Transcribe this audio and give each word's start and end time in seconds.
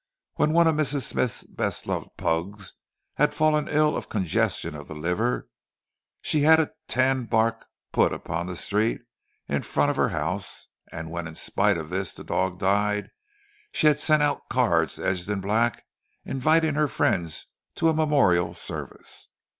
When 0.37 0.51
one 0.51 0.65
of 0.65 0.73
Mrs. 0.73 1.03
Smythe's 1.03 1.43
best 1.43 1.85
loved 1.85 2.17
pugs 2.17 2.73
had 3.17 3.35
fallen 3.35 3.67
ill 3.67 3.95
of 3.95 4.09
congestion 4.09 4.73
of 4.73 4.87
the 4.87 4.95
liver, 4.95 5.47
she 6.23 6.39
had 6.41 6.57
had 6.57 6.71
tan 6.87 7.25
bark 7.25 7.67
put 7.91 8.11
upon 8.11 8.47
the 8.47 8.55
street 8.55 9.01
in 9.47 9.61
front 9.61 9.91
of 9.91 9.97
her 9.97 10.09
house; 10.09 10.65
and 10.91 11.11
when 11.11 11.27
in 11.27 11.35
spite 11.35 11.77
of 11.77 11.91
this 11.91 12.15
the 12.15 12.23
dog 12.23 12.57
died, 12.57 13.11
she 13.73 13.85
had 13.85 13.99
sent 13.99 14.23
out 14.23 14.49
cards 14.49 14.97
edged 14.97 15.29
in 15.29 15.39
black, 15.39 15.85
inviting 16.25 16.73
her 16.73 16.87
friends 16.87 17.45
to 17.75 17.87
a 17.87 17.93
"memorial 17.93 18.55
service." 18.55 19.29